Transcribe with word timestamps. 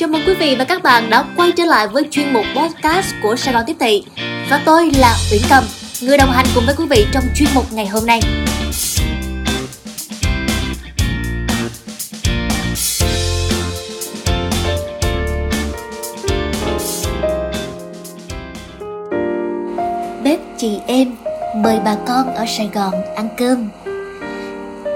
Chào 0.00 0.08
mừng 0.08 0.22
quý 0.26 0.34
vị 0.34 0.56
và 0.58 0.64
các 0.64 0.82
bạn 0.82 1.10
đã 1.10 1.24
quay 1.36 1.52
trở 1.52 1.64
lại 1.64 1.88
với 1.88 2.04
chuyên 2.10 2.32
mục 2.32 2.44
podcast 2.56 3.14
của 3.22 3.36
Sài 3.36 3.54
Gòn 3.54 3.64
Tiếp 3.66 3.76
Thị. 3.80 4.04
Và 4.50 4.62
tôi 4.64 4.90
là 4.98 5.16
Uyển 5.32 5.42
Cầm, 5.50 5.64
người 6.02 6.18
đồng 6.18 6.30
hành 6.30 6.46
cùng 6.54 6.64
với 6.66 6.74
quý 6.78 6.84
vị 6.90 7.06
trong 7.12 7.24
chuyên 7.34 7.48
mục 7.54 7.64
ngày 7.72 7.86
hôm 7.86 8.06
nay. 8.06 8.20
Bếp 20.24 20.40
chị 20.56 20.78
em 20.86 21.14
mời 21.56 21.78
bà 21.84 21.96
con 22.06 22.34
ở 22.34 22.44
Sài 22.48 22.70
Gòn 22.74 22.94
ăn 23.16 23.28
cơm. 23.36 23.68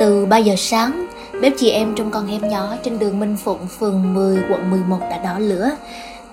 Từ 0.00 0.26
3 0.26 0.38
giờ 0.38 0.54
sáng 0.58 1.03
Bếp 1.42 1.52
chị 1.56 1.70
em 1.70 1.94
trong 1.94 2.10
con 2.10 2.26
hẻm 2.26 2.48
nhỏ 2.48 2.74
trên 2.82 2.98
đường 2.98 3.20
Minh 3.20 3.36
Phụng, 3.44 3.66
phường 3.78 4.14
10, 4.14 4.38
quận 4.50 4.70
11 4.70 4.98
đã 5.10 5.18
đỏ 5.18 5.38
lửa. 5.38 5.70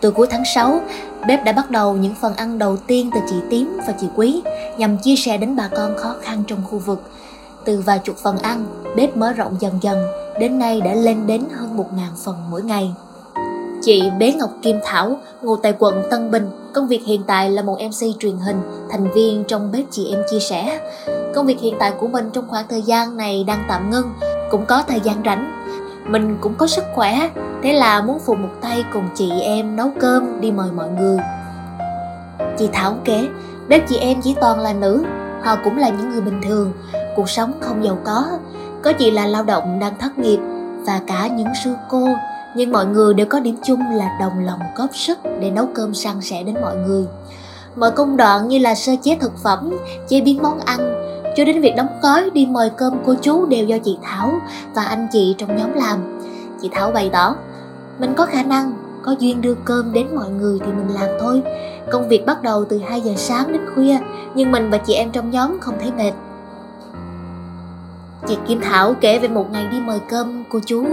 Từ 0.02 0.12
cuối 0.12 0.28
tháng 0.30 0.44
6, 0.56 0.82
bếp 1.28 1.44
đã 1.44 1.52
bắt 1.52 1.72
đầu 1.72 1.94
những 1.94 2.16
phần 2.22 2.36
ăn 2.36 2.58
đầu 2.58 2.78
tiên 2.78 3.10
từ 3.14 3.20
chị 3.30 3.36
Tím 3.50 3.80
và 3.88 3.94
chị 4.02 4.08
Quý 4.16 4.42
nhằm 4.78 4.98
chia 4.98 5.16
sẻ 5.16 5.38
đến 5.38 5.56
bà 5.56 5.68
con 5.68 5.98
khó 5.98 6.16
khăn 6.22 6.44
trong 6.48 6.60
khu 6.70 6.80
vực. 6.80 7.02
Từ 7.66 7.82
vài 7.86 8.00
chục 8.00 8.18
phần 8.18 8.38
ăn, 8.38 8.66
bếp 8.96 9.18
mở 9.18 9.34
rộng 9.34 9.56
dần 9.60 9.74
dần, 9.82 10.08
đến 10.40 10.60
nay 10.60 10.82
đã 10.82 10.94
lên 10.94 11.28
đến 11.28 11.42
hơn 11.56 11.78
1.000 11.78 11.86
phần 12.24 12.36
mỗi 12.52 12.62
ngày. 12.62 12.94
Chị 13.82 14.04
Bế 14.20 14.34
Ngọc 14.34 14.50
Kim 14.62 14.80
Thảo, 14.84 15.18
ngụ 15.42 15.56
tại 15.56 15.74
quận 15.80 16.04
Tân 16.10 16.32
Bình, 16.32 16.50
công 16.74 16.88
việc 16.88 17.02
hiện 17.06 17.24
tại 17.28 17.50
là 17.50 17.62
một 17.62 17.78
MC 17.82 18.20
truyền 18.20 18.38
hình, 18.38 18.62
thành 18.90 19.12
viên 19.12 19.44
trong 19.44 19.72
bếp 19.72 19.86
chị 19.92 20.08
em 20.12 20.24
chia 20.32 20.40
sẻ. 20.40 20.80
Công 21.36 21.46
việc 21.46 21.60
hiện 21.60 21.76
tại 21.80 21.92
của 22.00 22.08
mình 22.08 22.30
trong 22.34 22.48
khoảng 22.48 22.66
thời 22.70 22.82
gian 22.82 23.18
này 23.18 23.44
đang 23.44 23.66
tạm 23.70 23.90
ngưng, 23.90 24.06
cũng 24.52 24.66
có 24.66 24.84
thời 24.88 25.00
gian 25.00 25.22
rảnh. 25.26 25.52
Mình 26.06 26.38
cũng 26.42 26.54
có 26.54 26.68
sức 26.68 26.84
khỏe, 26.96 27.30
thế 27.64 27.74
là 27.74 28.02
muốn 28.02 28.20
phụ 28.26 28.36
một 28.36 28.50
tay 28.62 28.86
cùng 28.94 29.10
chị 29.16 29.32
em 29.42 29.76
nấu 29.76 29.92
cơm 30.00 30.42
đi 30.42 30.52
mời 30.52 30.72
mọi 30.72 30.90
người. 30.90 31.18
Chị 32.58 32.70
thảo 32.74 32.96
kể, 33.06 33.28
bếp 33.68 33.88
chị 33.88 33.98
em 33.98 34.22
chỉ 34.22 34.36
toàn 34.42 34.60
là 34.60 34.74
nữ, 34.74 35.04
họ 35.44 35.56
cũng 35.64 35.78
là 35.78 35.90
những 35.90 36.10
người 36.10 36.22
bình 36.22 36.42
thường, 36.44 36.74
cuộc 37.16 37.30
sống 37.30 37.54
không 37.62 37.84
giàu 37.84 37.98
có. 38.04 38.26
Có 38.84 38.94
chị 38.94 39.12
là 39.12 39.28
lao 39.28 39.44
động 39.44 39.80
đang 39.80 39.98
thất 40.00 40.20
nghiệp, 40.20 40.40
và 40.86 41.02
cả 41.08 41.28
những 41.28 41.48
sư 41.64 41.74
cô, 41.90 42.08
nhưng 42.56 42.72
mọi 42.72 42.86
người 42.86 43.14
đều 43.14 43.26
có 43.30 43.40
điểm 43.40 43.58
chung 43.64 43.80
là 43.92 44.18
đồng 44.20 44.46
lòng 44.46 44.60
góp 44.76 44.90
sức 44.96 45.20
để 45.40 45.52
nấu 45.52 45.68
cơm 45.74 45.94
san 45.94 46.22
sẻ 46.22 46.44
đến 46.44 46.56
mọi 46.62 46.76
người. 46.76 47.06
Mọi 47.76 47.92
công 47.92 48.18
đoạn 48.18 48.48
như 48.48 48.60
là 48.60 48.76
sơ 48.76 48.92
chế 49.02 49.18
thực 49.22 49.38
phẩm, 49.44 49.72
chế 50.08 50.22
biến 50.22 50.42
món 50.42 50.60
ăn 50.60 50.80
cho 51.36 51.44
đến 51.46 51.62
việc 51.62 51.74
đóng 51.78 51.88
gói 52.02 52.30
đi 52.30 52.46
mời 52.46 52.70
cơm 52.78 52.94
cô 53.06 53.16
chú 53.22 53.46
đều 53.46 53.66
do 53.66 53.78
chị 53.84 53.98
Thảo 54.02 54.42
và 54.76 54.84
anh 54.84 55.08
chị 55.12 55.36
trong 55.38 55.58
nhóm 55.58 55.74
làm. 55.74 56.20
Chị 56.62 56.70
Thảo 56.72 56.92
bày 56.92 57.10
tỏ, 57.14 57.36
mình 58.00 58.14
có 58.18 58.26
khả 58.26 58.44
năng, 58.44 58.74
có 59.04 59.16
duyên 59.20 59.42
đưa 59.42 59.56
cơm 59.66 59.94
đến 59.94 60.08
mọi 60.16 60.30
người 60.30 60.60
thì 60.60 60.72
mình 60.72 60.96
làm 60.96 61.10
thôi. 61.20 61.42
Công 61.92 62.08
việc 62.08 62.26
bắt 62.26 62.44
đầu 62.44 62.66
từ 62.66 62.80
2 62.88 63.02
giờ 63.02 63.12
sáng 63.16 63.52
đến 63.52 63.62
khuya, 63.76 63.98
nhưng 64.36 64.52
mình 64.52 64.70
và 64.70 64.78
chị 64.78 64.94
em 64.94 65.12
trong 65.12 65.32
nhóm 65.32 65.60
không 65.60 65.76
thấy 65.80 65.92
mệt. 65.98 66.12
Chị 68.28 68.38
Kim 68.48 68.62
Thảo 68.62 68.96
kể 69.02 69.20
về 69.20 69.28
một 69.28 69.52
ngày 69.52 69.68
đi 69.72 69.80
mời 69.80 70.00
cơm 70.10 70.44
cô 70.50 70.60
chú. 70.66 70.86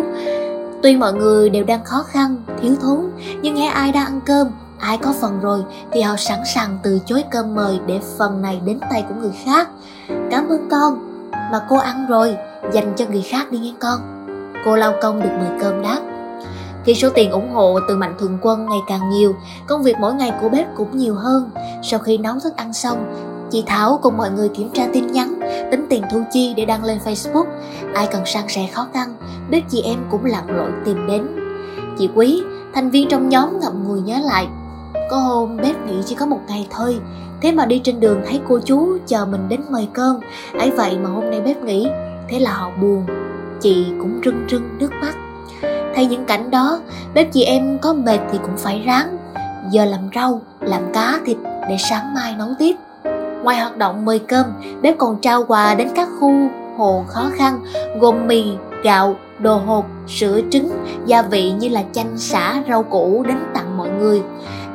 Tuy 0.82 0.96
mọi 0.96 1.12
người 1.12 1.50
đều 1.50 1.64
đang 1.64 1.84
khó 1.84 2.02
khăn, 2.02 2.36
thiếu 2.62 2.74
thốn, 2.80 3.00
nhưng 3.42 3.54
nghe 3.54 3.68
ai 3.68 3.92
đang 3.92 4.06
ăn 4.06 4.20
cơm 4.26 4.48
ai 4.78 4.98
có 4.98 5.14
phần 5.20 5.40
rồi 5.40 5.64
thì 5.92 6.00
họ 6.00 6.16
sẵn 6.16 6.38
sàng 6.54 6.78
từ 6.82 7.00
chối 7.06 7.24
cơm 7.30 7.54
mời 7.54 7.80
để 7.86 8.00
phần 8.18 8.42
này 8.42 8.60
đến 8.64 8.80
tay 8.90 9.04
của 9.08 9.14
người 9.20 9.32
khác. 9.44 9.68
Cảm 10.30 10.48
ơn 10.48 10.68
con 10.70 11.20
mà 11.52 11.66
cô 11.68 11.76
ăn 11.76 12.06
rồi, 12.08 12.36
dành 12.72 12.92
cho 12.96 13.04
người 13.10 13.22
khác 13.22 13.52
đi 13.52 13.58
nghe 13.58 13.72
con. 13.80 14.00
Cô 14.64 14.76
lao 14.76 14.94
công 15.02 15.22
được 15.22 15.30
mời 15.38 15.60
cơm 15.60 15.82
đáp. 15.82 16.00
Khi 16.84 16.94
số 16.94 17.08
tiền 17.14 17.30
ủng 17.30 17.50
hộ 17.54 17.78
từ 17.88 17.96
mạnh 17.96 18.14
thường 18.18 18.38
quân 18.42 18.66
ngày 18.68 18.78
càng 18.88 19.10
nhiều, 19.10 19.34
công 19.66 19.82
việc 19.82 19.96
mỗi 20.00 20.14
ngày 20.14 20.32
của 20.40 20.48
bếp 20.48 20.66
cũng 20.76 20.96
nhiều 20.96 21.14
hơn. 21.14 21.50
Sau 21.82 21.98
khi 22.00 22.18
nấu 22.18 22.34
thức 22.42 22.56
ăn 22.56 22.72
xong, 22.72 23.14
chị 23.50 23.64
thảo 23.66 23.98
cùng 24.02 24.16
mọi 24.16 24.30
người 24.30 24.48
kiểm 24.48 24.70
tra 24.74 24.86
tin 24.92 25.06
nhắn, 25.06 25.40
tính 25.70 25.86
tiền 25.88 26.02
thu 26.10 26.22
chi 26.32 26.54
để 26.56 26.64
đăng 26.64 26.84
lên 26.84 26.98
facebook. 27.04 27.44
Ai 27.94 28.08
cần 28.12 28.22
san 28.26 28.44
sẻ 28.48 28.68
khó 28.72 28.86
khăn, 28.94 29.14
bếp 29.50 29.62
chị 29.70 29.82
em 29.82 29.98
cũng 30.10 30.24
lặn 30.24 30.56
lội 30.56 30.70
tìm 30.84 31.06
đến. 31.06 31.26
Chị 31.98 32.08
quý, 32.14 32.42
thành 32.74 32.90
viên 32.90 33.08
trong 33.08 33.28
nhóm 33.28 33.60
ngậm 33.60 33.84
ngùi 33.88 34.00
nhớ 34.00 34.18
lại 34.24 34.48
có 35.08 35.16
hôm 35.16 35.56
bếp 35.56 35.86
nghĩ 35.86 36.02
chỉ 36.06 36.14
có 36.14 36.26
một 36.26 36.40
ngày 36.48 36.66
thôi. 36.70 36.98
Thế 37.40 37.52
mà 37.52 37.66
đi 37.66 37.80
trên 37.84 38.00
đường 38.00 38.22
thấy 38.26 38.40
cô 38.48 38.58
chú 38.64 38.98
chờ 39.06 39.26
mình 39.26 39.48
đến 39.48 39.60
mời 39.70 39.88
cơm. 39.92 40.16
Ấy 40.58 40.70
vậy 40.70 40.98
mà 41.02 41.10
hôm 41.10 41.30
nay 41.30 41.40
bếp 41.40 41.62
nghỉ 41.62 41.88
Thế 42.28 42.38
là 42.38 42.52
họ 42.52 42.70
buồn. 42.80 43.06
Chị 43.60 43.86
cũng 43.98 44.20
rưng 44.24 44.46
rưng 44.50 44.78
nước 44.78 44.90
mắt. 45.00 45.16
Thay 45.94 46.06
những 46.06 46.24
cảnh 46.24 46.50
đó 46.50 46.80
Bếp 47.14 47.32
chị 47.32 47.44
em 47.44 47.78
có 47.78 47.92
mệt 47.92 48.18
thì 48.32 48.38
cũng 48.42 48.56
phải 48.56 48.82
ráng. 48.86 49.18
Giờ 49.70 49.84
làm 49.84 50.10
rau, 50.14 50.40
làm 50.60 50.92
cá, 50.92 51.20
thịt 51.24 51.36
Để 51.68 51.76
sáng 51.90 52.14
mai 52.14 52.34
nấu 52.38 52.48
tiếp. 52.58 52.76
Ngoài 53.42 53.60
hoạt 53.60 53.76
động 53.76 54.04
mời 54.04 54.18
cơm 54.18 54.46
Bếp 54.82 54.98
còn 54.98 55.20
trao 55.20 55.44
quà 55.44 55.74
đến 55.74 55.88
các 55.94 56.08
khu 56.20 56.32
hồ 56.76 57.04
khó 57.08 57.30
khăn 57.36 57.60
Gồm 58.00 58.26
mì, 58.26 58.44
gạo, 58.82 59.16
đồ 59.38 59.56
hộp, 59.56 59.86
sữa 60.08 60.40
trứng, 60.50 60.70
gia 61.06 61.22
vị 61.22 61.52
như 61.52 61.68
là 61.68 61.84
chanh, 61.92 62.18
xả, 62.18 62.62
rau 62.68 62.82
củ 62.82 63.24
đến 63.28 63.36
tặng 63.54 63.76
mọi 63.76 63.88
người. 63.90 64.22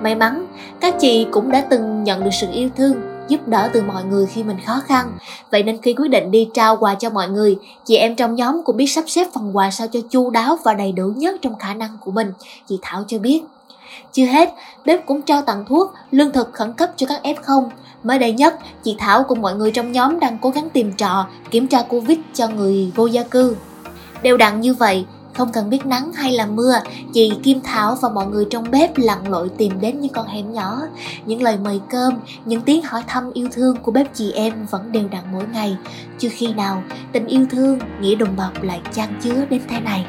May 0.04 0.16
mắn, 0.16 0.48
các 0.80 0.96
chị 1.00 1.28
cũng 1.32 1.52
đã 1.52 1.62
từng 1.70 2.04
nhận 2.04 2.24
được 2.24 2.30
sự 2.42 2.48
yêu 2.54 2.70
thương, 2.78 2.96
giúp 3.28 3.48
đỡ 3.48 3.70
từ 3.74 3.82
mọi 3.82 4.04
người 4.04 4.26
khi 4.26 4.44
mình 4.44 4.58
khó 4.66 4.82
khăn. 4.86 5.12
Vậy 5.52 5.64
nên 5.64 5.82
khi 5.82 5.94
quyết 5.94 6.08
định 6.08 6.32
đi 6.32 6.50
trao 6.54 6.78
quà 6.78 6.96
cho 6.96 7.10
mọi 7.10 7.30
người, 7.30 7.58
chị 7.86 7.96
em 7.96 8.16
trong 8.16 8.36
nhóm 8.36 8.62
cũng 8.66 8.78
biết 8.78 8.88
sắp 8.88 9.04
xếp 9.08 9.28
phần 9.34 9.58
quà 9.58 9.72
sao 9.72 9.88
cho 9.88 10.00
chu 10.10 10.30
đáo 10.30 10.58
và 10.64 10.74
đầy 10.74 10.92
đủ 10.92 11.14
nhất 11.16 11.36
trong 11.42 11.60
khả 11.60 11.74
năng 11.74 11.98
của 12.02 12.12
mình, 12.12 12.34
chị 12.70 12.80
Thảo 12.82 13.04
cho 13.08 13.20
biết. 13.20 13.42
Chưa 14.12 14.26
hết, 14.26 14.50
bếp 14.86 15.06
cũng 15.06 15.22
trao 15.22 15.42
tặng 15.42 15.66
thuốc, 15.68 15.94
lương 16.12 16.32
thực 16.32 16.54
khẩn 16.54 16.74
cấp 16.74 16.90
cho 16.96 17.08
các 17.08 17.22
F0. 17.24 17.70
Mới 18.04 18.20
đây 18.20 18.32
nhất, 18.32 18.56
chị 18.84 18.96
Thảo 19.00 19.24
cùng 19.28 19.42
mọi 19.42 19.56
người 19.56 19.72
trong 19.72 19.92
nhóm 19.92 20.20
đang 20.20 20.38
cố 20.42 20.50
gắng 20.50 20.70
tìm 20.70 20.94
trọ, 20.98 21.26
kiểm 21.52 21.68
tra 21.68 21.82
Covid 21.82 22.18
cho 22.34 22.48
người 22.48 22.92
vô 22.96 23.06
gia 23.06 23.24
cư. 23.24 23.56
Đều 24.22 24.38
đặn 24.38 24.62
như 24.62 24.74
vậy, 24.74 25.06
không 25.34 25.52
cần 25.52 25.70
biết 25.70 25.86
nắng 25.86 26.14
hay 26.14 26.32
là 26.32 26.46
mưa, 26.46 26.74
chị 27.14 27.32
Kim 27.44 27.62
Thảo 27.62 27.98
và 28.02 28.10
mọi 28.10 28.26
người 28.28 28.46
trong 28.50 28.72
bếp 28.72 28.98
lặn 28.98 29.28
lội 29.28 29.50
tìm 29.58 29.82
đến 29.82 30.00
những 30.00 30.14
con 30.14 30.28
hẻm 30.28 30.54
nhỏ. 30.54 30.80
Những 31.26 31.42
lời 31.42 31.58
mời 31.58 31.82
cơm, 31.90 32.14
những 32.46 32.62
tiếng 32.62 32.84
hỏi 32.84 33.04
thăm 33.08 33.32
yêu 33.34 33.48
thương 33.52 33.76
của 33.76 33.92
bếp 33.92 34.14
chị 34.14 34.32
em 34.32 34.66
vẫn 34.70 34.92
đều 34.92 35.08
đặn 35.08 35.24
mỗi 35.32 35.46
ngày. 35.54 35.78
Chưa 36.20 36.30
khi 36.32 36.54
nào 36.54 36.84
tình 37.12 37.28
yêu 37.28 37.46
thương, 37.52 37.80
nghĩa 38.02 38.16
đồng 38.16 38.36
bọc 38.36 38.64
lại 38.64 38.82
chan 38.94 39.20
chứa 39.24 39.46
đến 39.50 39.62
thế 39.70 39.80
này. 39.80 40.06